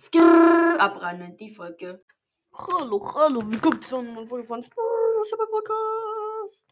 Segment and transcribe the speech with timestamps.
[0.00, 2.02] Skrrr, abrennen, die Folge.
[2.54, 6.64] Hallo, hallo, willkommen zu einer Folge von Super Podcast.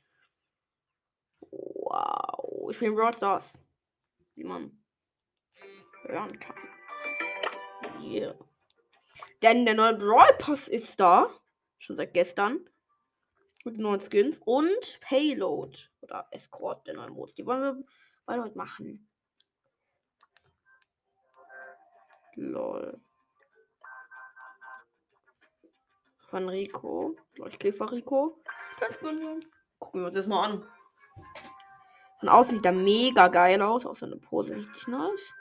[1.50, 3.60] Wow, ich spiele Brawl Stars.
[4.34, 4.82] Wie man
[6.04, 6.56] hören kann.
[8.00, 8.34] Yeah.
[9.42, 11.28] Denn der neue Brawl Pass ist da.
[11.76, 12.66] Schon seit gestern.
[13.62, 14.40] Mit neuen Skins.
[14.46, 15.78] Und Payload.
[16.00, 17.34] Oder Escort, der neue Modus.
[17.34, 17.84] Die wollen wir
[18.24, 19.06] beide heute machen.
[22.36, 22.98] Lol.
[26.28, 27.16] Von Rico.
[27.36, 28.42] Leuchtkäfer Rico.
[28.80, 30.68] Das Gucken wir uns das mal an.
[32.20, 33.86] Von außen sieht er mega geil aus.
[33.86, 35.34] Auch seine Pose richtig nice.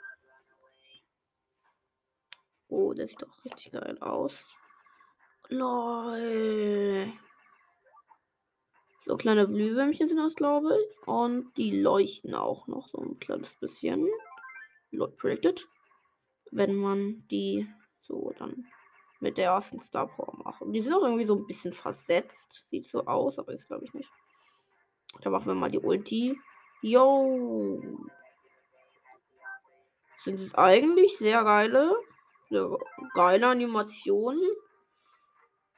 [2.68, 4.32] Oh, das sieht doch richtig geil aus.
[5.48, 7.12] Lol.
[9.04, 11.08] So kleine Blühwürmchen sind das, glaube ich.
[11.08, 14.08] Und die leuchten auch noch so ein kleines bisschen.
[14.90, 15.66] Lord predicted
[16.50, 17.68] wenn man die
[18.00, 18.66] so dann
[19.20, 20.62] mit der ersten Star Power macht.
[20.62, 22.64] Und die sind auch irgendwie so ein bisschen versetzt.
[22.66, 24.10] Sieht so aus, aber ist glaube ich nicht.
[25.22, 26.38] Da machen wir mal die Ulti.
[26.82, 27.82] Yo!
[30.22, 31.96] Sind es eigentlich sehr geile,
[33.14, 34.42] geile Animationen.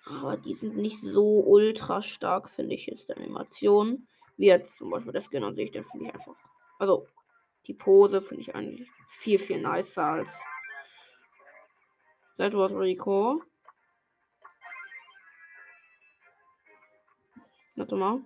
[0.04, 4.08] Aber die sind nicht so ultra stark, finde ich, jetzt Animation.
[4.36, 6.34] Wie jetzt zum Beispiel das Skin an sich, den finde ich einfach.
[6.78, 7.06] Also,
[7.66, 10.38] die Pose finde ich eigentlich viel, viel nicer als
[12.40, 13.42] Was Rico.
[17.76, 18.20] Warte mal.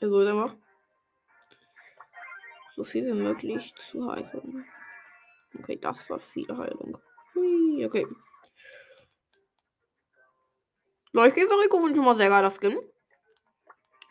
[0.00, 0.56] Soll einfach
[2.74, 4.66] so viel wie möglich zu heilen.
[5.56, 6.98] Okay, das war viel Heilung.
[7.36, 8.04] Hui, okay.
[11.12, 12.80] Leuchtkäfer Rico sind schon mal sehr geil, das Skin.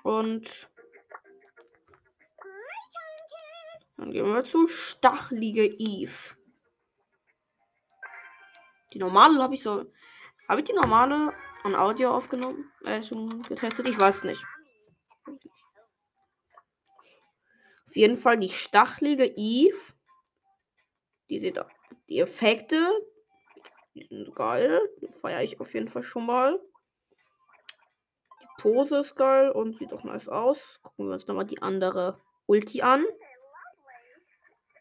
[0.04, 0.72] Und
[3.98, 6.41] dann gehen wir zu Stachlige Eve.
[8.94, 9.86] Die normale habe ich so.
[10.48, 12.72] Habe ich die normale an Audio aufgenommen?
[12.84, 13.88] Äh, schon getestet?
[13.88, 14.44] Ich weiß nicht.
[17.88, 19.78] Auf jeden Fall die stachelige Eve.
[21.30, 21.60] Die sieht.
[22.10, 22.90] Die Effekte.
[23.94, 24.80] Sind geil.
[25.20, 26.60] Feiere ich auf jeden Fall schon mal.
[28.42, 30.80] Die Pose ist geil und sieht auch nice aus.
[30.84, 33.06] Gucken wir uns nochmal die andere Ulti an.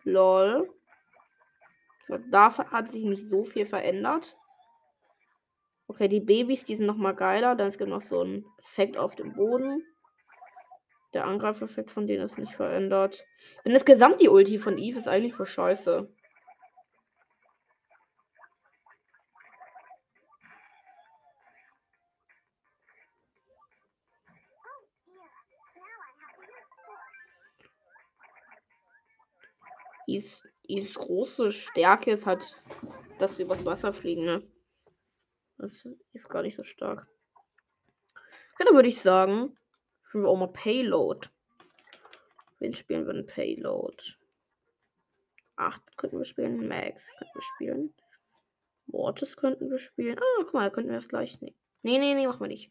[0.04, 0.68] Lol.
[2.10, 4.36] Da hat sich nicht so viel verändert.
[5.86, 7.54] Okay, die Babys, die sind nochmal geiler.
[7.54, 9.84] Dann ist gibt noch so ein Effekt auf dem Boden.
[11.12, 13.24] Der Angreifeffekt von denen ist nicht verändert.
[13.64, 16.08] Wenn das gesamt die Ulti von Eve ist eigentlich für scheiße.
[30.06, 30.42] Is
[30.76, 32.56] die große Stärke ist halt,
[33.18, 34.42] dass sie übers Wasser fliegen, ne?
[35.58, 37.06] Das ist gar nicht so stark.
[38.58, 39.56] Ja, dann würde ich sagen,
[40.04, 41.28] spielen wir auch mal Payload.
[42.58, 43.96] Wen spielen wir denn Payload?
[45.56, 47.94] 8 könnten wir spielen, Max könnten wir spielen.
[48.86, 50.18] Mortis könnten wir spielen.
[50.18, 51.56] Ah, guck mal, könnten wir das gleich nehmen.
[51.82, 52.70] Nee, nee, nee, machen wir nicht.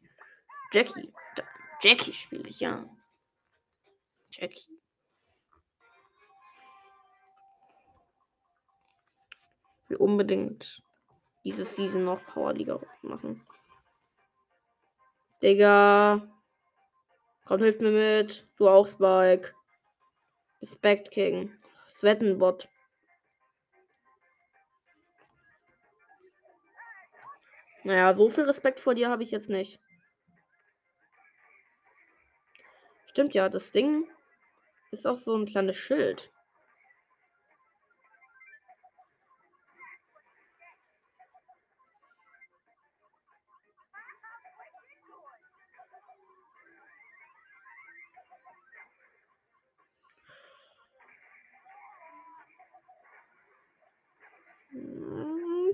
[0.71, 1.11] Jackie.
[1.35, 1.43] Da,
[1.81, 2.89] Jackie spiele ich, ja.
[4.31, 4.78] Jackie.
[9.89, 10.81] Will unbedingt
[11.43, 13.45] diese Season noch Power Liga machen.
[15.41, 16.27] Digga.
[17.45, 18.45] Komm, hilf mir mit.
[18.57, 19.53] Du auch, Spike.
[20.61, 21.51] Respect King.
[21.87, 22.67] Sweatenbot.
[27.83, 29.79] Naja, so viel Respekt vor dir habe ich jetzt nicht.
[33.05, 34.07] Stimmt ja, das Ding
[34.91, 36.31] ist auch so ein kleines Schild.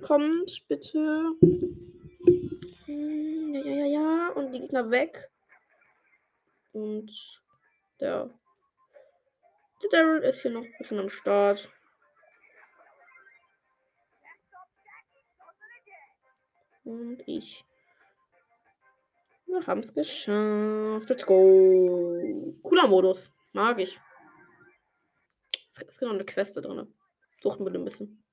[0.06, 1.36] Kommt, bitte.
[2.86, 4.30] Hm, ja, ja, ja, ja.
[4.36, 5.31] Und die Gegner weg.
[6.74, 7.12] Und
[8.00, 8.30] der,
[9.81, 11.69] der Daryl ist hier noch ein bisschen am Start.
[16.84, 17.66] Und ich.
[19.48, 21.10] Wir haben es geschafft.
[21.10, 22.22] Let's go.
[22.62, 23.31] Cooler Modus.
[23.54, 24.00] Mag ich.
[25.75, 26.94] Es ist noch eine Queste drin.
[27.42, 28.24] Suchten wir ein bisschen.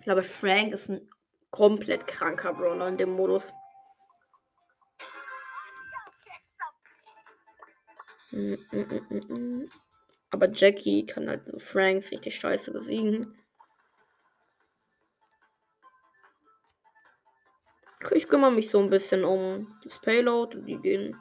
[0.00, 1.06] Ich glaube, Frank ist ein
[1.50, 3.44] komplett kranker Brawler in dem Modus.
[10.30, 13.38] Aber Jackie kann halt so Franks richtig scheiße besiegen.
[18.12, 20.56] Ich kümmere mich so ein bisschen um das Payload.
[20.56, 21.14] und Die gehen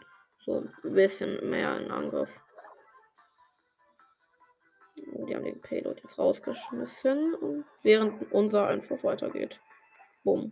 [0.45, 2.39] so ein bisschen mehr in Angriff.
[5.25, 9.59] Die haben den Payload jetzt rausgeschmissen, während unser einfach weitergeht.
[10.23, 10.51] Bumm.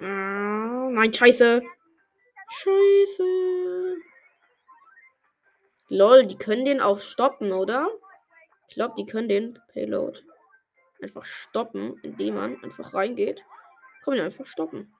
[0.00, 1.62] Ah, nein, scheiße.
[2.48, 3.96] Scheiße.
[5.88, 7.88] Lol, die können den auch stoppen, oder?
[8.68, 10.20] Ich glaube, die können den Payload
[11.00, 13.44] einfach stoppen, indem man einfach reingeht.
[14.04, 14.95] Kann man einfach stoppen.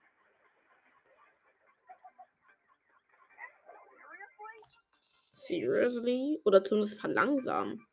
[5.37, 6.41] Seriously?
[6.45, 7.85] Oder zumindest verlangsamen.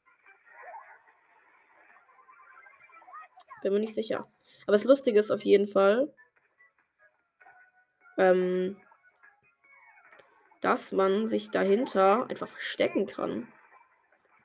[3.63, 4.27] Bin mir nicht sicher.
[4.63, 6.13] Aber das Lustige ist auf jeden Fall,
[8.17, 8.81] ähm,
[10.63, 13.47] dass man sich dahinter einfach verstecken kann.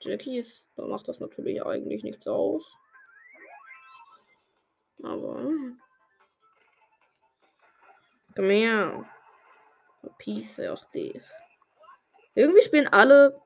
[0.01, 2.65] Jackie ist, da macht das natürlich eigentlich nichts aus.
[5.03, 5.53] Aber.
[8.35, 9.05] Komm her.
[10.17, 11.23] Piece of this.
[12.39, 13.37] Irgendwie spielen alle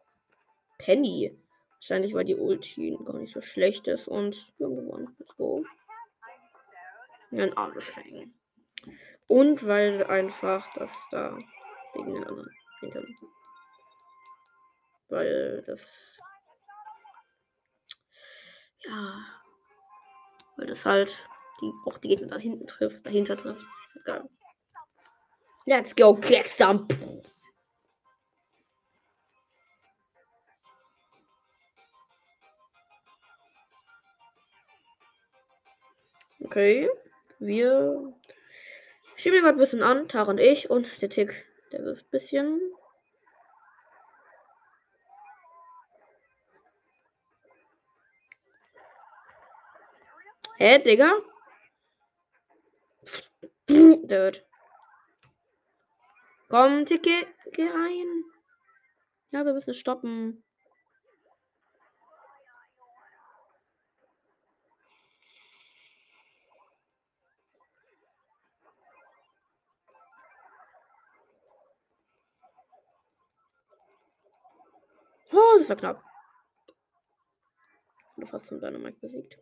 [0.78, 1.36] Penny.
[1.78, 5.16] Wahrscheinlich, weil die Ulti gar nicht so schlecht ist und wir haben gewonnen.
[5.18, 5.66] Let's go.
[7.32, 8.32] Ja, ein Armefang.
[9.26, 11.36] Und weil einfach das da
[11.96, 13.04] gegen den anderen hinter
[15.10, 15.90] Weil das.
[18.86, 19.26] Ja.
[20.56, 21.18] Weil das halt
[21.62, 23.66] die, auch die Gegner da hinten trifft, dahinter trifft.
[24.06, 24.30] Geil.
[25.66, 26.88] Let's go, Klecksam.
[36.54, 36.88] Okay.
[37.40, 38.14] Wir
[39.16, 40.70] schieben gerade ein bisschen an, Tara und ich.
[40.70, 42.62] Und der Tick, der wirft ein bisschen.
[50.60, 51.14] Hä, Digga?
[53.68, 54.46] Dirt.
[56.50, 58.24] Komm, Ticke, geh rein.
[59.32, 60.44] Ja, wir müssen stoppen.
[75.34, 76.04] Oh, das war knapp.
[78.18, 79.36] Du fast von Dynamite besiegt.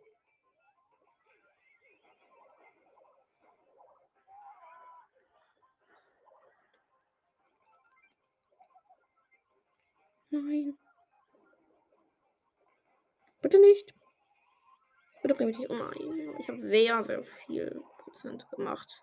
[10.30, 10.78] Nein.
[13.42, 13.94] Bitte nicht.
[15.20, 15.68] Bitte bring mich nicht.
[15.70, 16.34] Oh nein.
[16.38, 19.02] Ich habe sehr, sehr viel Prozent gemacht.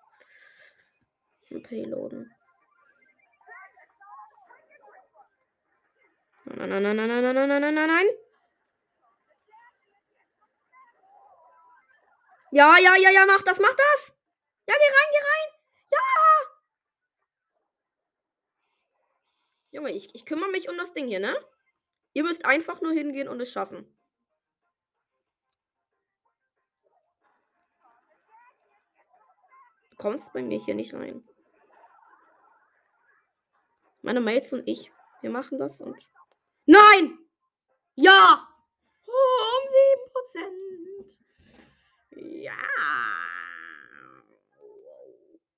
[1.63, 2.33] Payloaden.
[6.55, 8.07] Nein, nein, nein, nein, nein, nein, nein, nein, nein.
[12.51, 14.15] Ja, ja, ja, ja, mach das, mach das.
[14.65, 15.59] Ja, geh rein, geh rein.
[19.71, 21.35] Junge, ich, ich kümmere mich um das Ding hier, ne?
[22.13, 23.85] Ihr müsst einfach nur hingehen und es schaffen.
[29.91, 31.23] Du kommst bei mir hier nicht rein.
[34.01, 34.91] Meine Mates und ich,
[35.21, 36.09] wir machen das und.
[36.69, 37.17] Nein!
[37.95, 38.47] Ja!
[39.07, 39.11] Oh,
[39.55, 39.65] um
[42.13, 42.43] 7%.
[42.43, 42.53] Ja.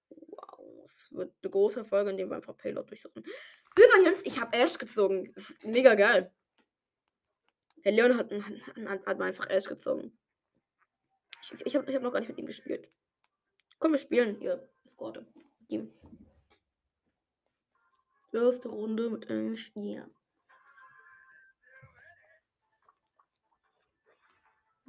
[0.10, 0.90] Wow.
[0.96, 3.26] Es wird eine große Folge, in der wir einfach Payload durchsuchen.
[3.76, 5.34] Übrigens, ich habe Ash gezogen.
[5.36, 6.34] Das ist mega geil.
[7.84, 10.18] Herr Leon hat, hat, hat, einfach Ash gezogen.
[11.44, 12.88] Ich, ich habe hab noch gar nicht mit ihm gespielt.
[13.80, 14.66] Komm, wir spielen hier.
[14.86, 15.26] Eskorte.
[15.68, 15.92] Team.
[18.32, 19.74] Erste Runde mit Ash.
[19.76, 20.08] Ja.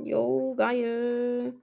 [0.04, 1.54] Jo, geil.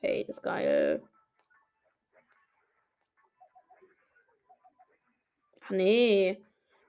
[0.00, 1.02] Hey, das ist geil.
[5.60, 6.38] Ach nee.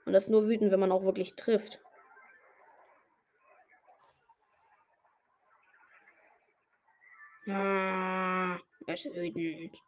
[0.05, 1.81] Und das nur wütend, wenn man auch wirklich trifft.
[7.51, 9.81] Ah, er ist wütend.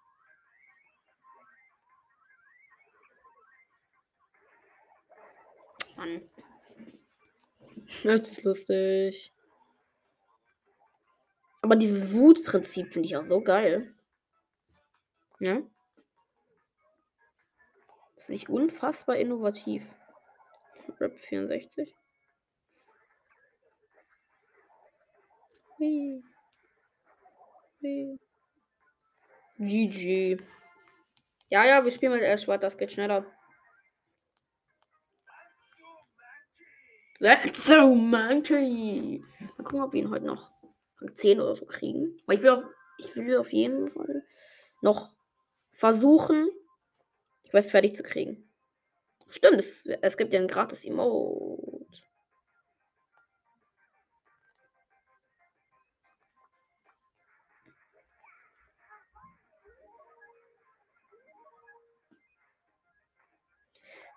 [5.95, 6.21] Mann.
[8.03, 9.31] Das ist lustig.
[11.61, 13.93] Aber dieses Wutprinzip finde ich auch so geil.
[15.39, 15.61] Ja.
[18.15, 19.93] Das finde ich unfassbar innovativ.
[20.99, 21.95] Rap 64.
[25.77, 26.23] Hey.
[29.57, 30.37] GG.
[31.49, 33.25] Ja, ja, wir spielen mit Ashwad, das geht schneller.
[37.19, 39.23] That's so monkey.
[39.39, 40.51] Mal gucken, ob wir ihn heute noch
[41.13, 42.17] 10 oder so kriegen.
[42.23, 42.63] Aber ich will auf,
[42.97, 44.23] ich will auf jeden Fall
[44.81, 45.11] noch
[45.71, 46.49] versuchen,
[47.45, 48.49] die Quest fertig zu kriegen.
[49.29, 51.85] Stimmt, es, es gibt ja ein gratis Emote.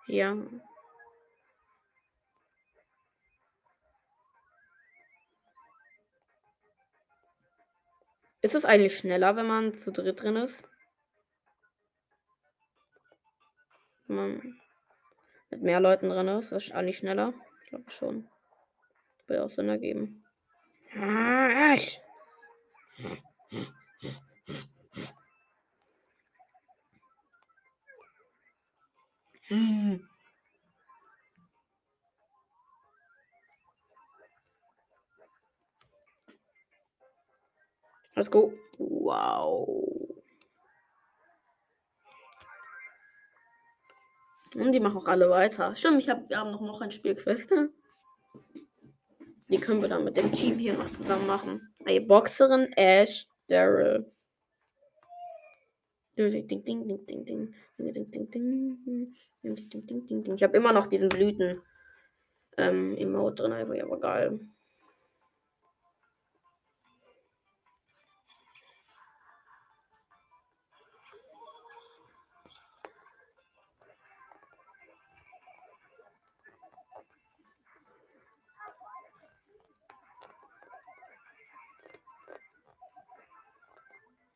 [0.07, 0.35] Ja.
[8.41, 10.69] Ist es eigentlich schneller, wenn man zu dritt drin ist?
[14.07, 14.61] Wenn man
[15.49, 17.33] mit mehr Leuten drin ist, ist es eigentlich schneller?
[17.63, 18.29] Ich glaube schon.
[19.25, 20.23] Würde auch Sinn ergeben.
[20.95, 21.99] Arsch!
[29.47, 30.07] Hm.
[38.15, 38.53] Let's go.
[38.77, 39.85] Wow.
[44.55, 45.75] Und die machen auch alle weiter.
[45.75, 47.53] Stimmt, ich hab, wir haben noch, noch ein Spielquest.
[49.49, 51.73] Die können wir dann mit dem Team hier noch zusammen machen.
[51.85, 54.09] Ey, Boxerin, Ash, Daryl.
[56.17, 56.23] Ich
[60.43, 61.61] habe immer noch diesen Blüten
[62.57, 64.39] ähm, Emote drin, aber geil.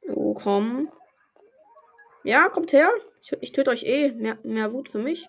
[0.10, 0.90] Oh, komm.
[2.30, 2.92] Ja, kommt her.
[3.24, 4.12] Ich, ich töte euch eh.
[4.12, 5.28] Mehr, mehr Wut für mich.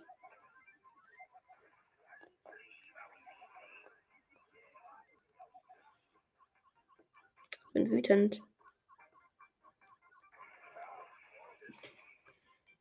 [7.73, 8.43] Bin wütend.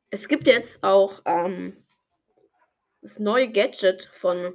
[0.09, 1.81] Es gibt jetzt auch ähm,
[3.01, 4.53] das neue Gadget von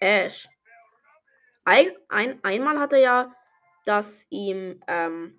[0.00, 0.48] Ash.
[1.64, 3.36] Ein, ein, einmal hat er ja,
[3.84, 5.38] dass ihm, ähm,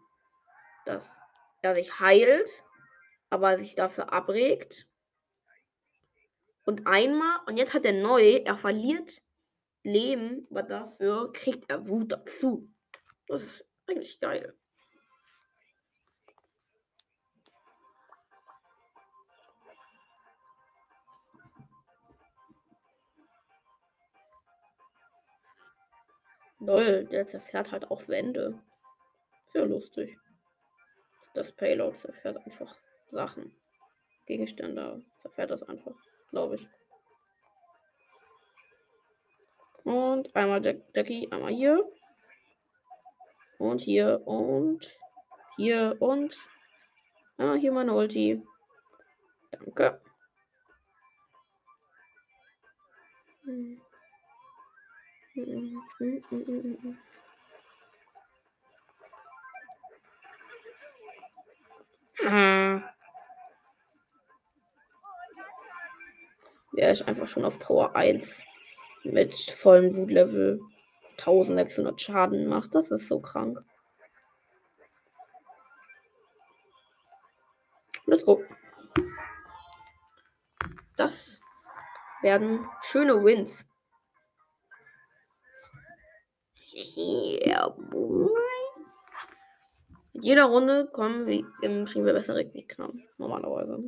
[0.85, 1.19] dass
[1.61, 2.63] er sich heilt
[3.29, 4.87] aber sich dafür abregt.
[6.65, 9.21] Und einmal, und jetzt hat er neu, er verliert
[9.83, 12.69] Leben, aber dafür kriegt er Wut dazu.
[13.27, 14.53] Das ist eigentlich geil.
[26.59, 28.59] Lol, der zerfährt halt auch Wände.
[29.47, 30.17] Sehr lustig.
[31.33, 32.75] Das Payload zerfährt einfach
[33.11, 33.51] Sachen.
[34.25, 35.03] Gegenstände.
[35.21, 35.93] Zerfährt das einfach,
[36.29, 36.67] glaube ich.
[39.83, 41.81] Und einmal Jack Jackie, einmal hier.
[43.57, 44.85] Und hier und
[45.55, 46.37] hier und
[47.37, 48.43] einmal hier meine Ulti.
[49.51, 50.01] Danke.
[53.43, 53.81] Hm.
[55.33, 56.23] Hm, hm,
[62.19, 62.83] hm,
[66.77, 68.43] Der ist einfach schon auf Power 1
[69.03, 70.61] mit vollem Wutlevel
[71.17, 72.75] 1600 Schaden macht.
[72.75, 73.63] Das ist so krank.
[78.05, 78.43] Let's go.
[80.95, 81.41] Das
[82.21, 83.65] werden schöne Wins.
[86.73, 88.29] Yeah, boy.
[90.13, 92.91] Mit jeder Runde kommen wir, kriegen wir bessere Gegner.
[93.17, 93.83] Normalerweise.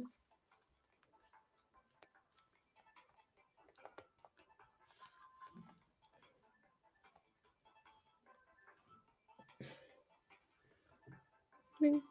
[11.79, 12.01] Ja.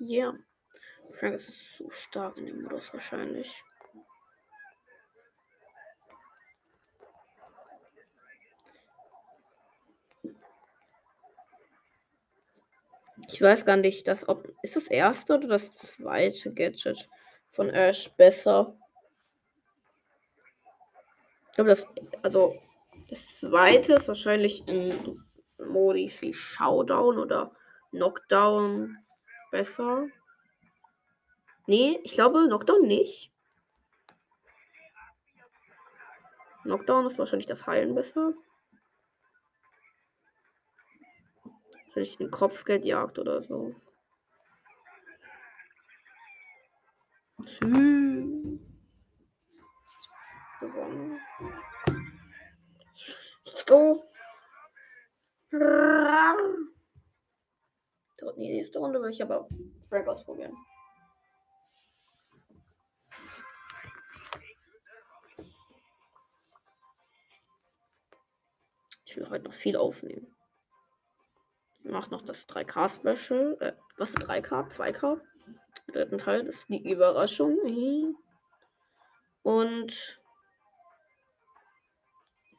[0.00, 0.34] Yeah.
[1.12, 3.64] Frank ist so stark in dem Modus wahrscheinlich.
[13.28, 17.08] Ich weiß gar nicht, das ob ist das erste oder das zweite Gadget
[17.50, 18.76] von Ash besser.
[21.48, 21.86] Ich glaube, das
[22.22, 22.58] also
[23.08, 25.22] das zweite ist wahrscheinlich in
[25.58, 27.52] Modis wie Showdown oder
[27.90, 28.98] Knockdown
[29.50, 30.08] besser.
[31.66, 33.30] Nee, ich glaube Knockdown nicht.
[36.62, 38.32] Knockdown ist wahrscheinlich das Heilen besser.
[41.94, 43.72] Vielleicht den Kopfgeldjagd oder so.
[50.60, 51.20] Gewonnen.
[53.46, 54.02] Let's go.
[58.36, 59.48] Die nächste Runde will ich aber
[59.88, 60.56] Frank ausprobieren.
[69.04, 70.34] Ich will heute noch viel aufnehmen.
[71.84, 73.58] Ich mache noch das 3K-Special.
[73.60, 74.70] Äh, was ist 3K?
[74.70, 75.20] 2K?
[75.86, 78.16] Im dritten Teil ist die Überraschung.
[79.42, 80.22] Und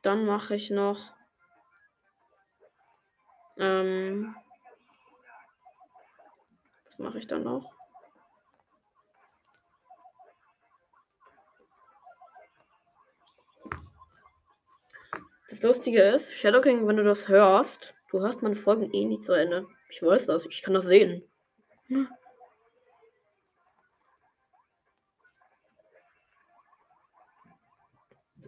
[0.03, 1.15] dann mache ich noch.
[3.57, 4.35] Ähm,
[6.85, 7.73] was mache ich dann noch?
[15.49, 19.23] Das Lustige ist, Shadow King, wenn du das hörst, du hörst meine Folgen eh nicht
[19.23, 19.67] zu Ende.
[19.89, 21.21] Ich weiß das, ich kann das sehen.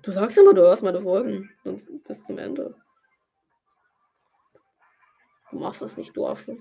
[0.02, 1.52] Du sagst immer, du hörst meine Folgen.
[1.66, 2.82] Sonst bis zum Ende.
[5.52, 6.58] Du machst das nicht, du Affe.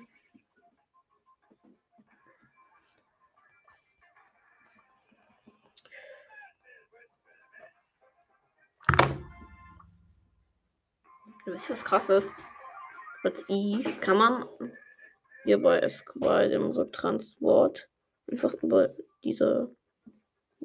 [11.45, 12.35] Wisst ihr, was krass ist?
[13.26, 14.49] Mit Eve kann man
[15.42, 17.90] hier bei, bei dem Rücktransport
[18.30, 19.75] einfach über diese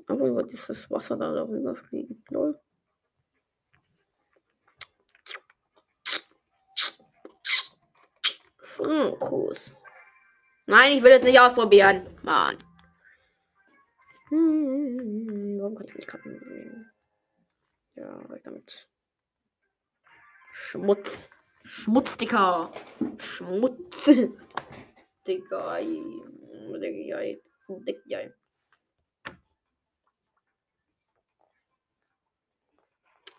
[0.06, 2.24] einfach über dieses Wasser da darüber fliegen.
[2.30, 2.60] Lol.
[8.60, 9.76] Frankos.
[10.68, 12.16] Nein, ich will es nicht ausprobieren.
[12.22, 12.60] Mann.
[14.30, 16.92] Hm, warum kann ich nicht kappen?
[17.96, 18.88] Ja, weg damit.
[20.54, 21.28] Schmutz.
[21.64, 22.72] Schmutz, Digga.
[23.18, 24.06] Schmutz.
[25.28, 25.80] Digga.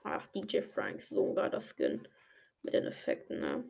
[0.04, 2.06] Ach, DJ Frank, sogar das Skin
[2.62, 3.64] mit den Effekten, ne?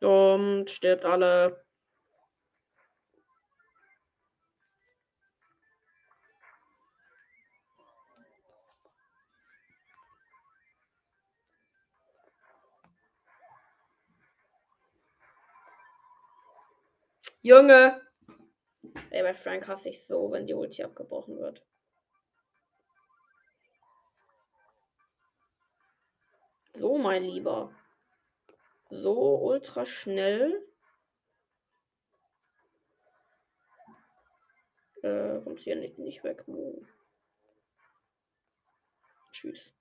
[0.00, 1.64] Und stirbt alle.
[17.42, 18.00] Junge!
[19.10, 21.64] Ey, bei Frank hasse ich so, wenn die Ulti abgebrochen wird.
[26.74, 27.74] So, mein Lieber
[28.90, 30.66] so ultra schnell.
[35.02, 36.44] Äh, kommt hier nicht, nicht weg.
[39.32, 39.72] Tschüss.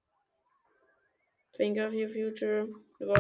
[1.57, 2.69] Think of your future.
[2.99, 3.13] So.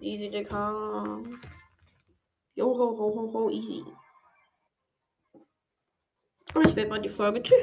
[0.00, 1.22] Easy, Dicker.
[2.54, 3.84] Jo, ho, ho, ho, ho, easy.
[6.54, 7.42] Und ich werde mal die Folge.
[7.42, 7.60] Tschüss.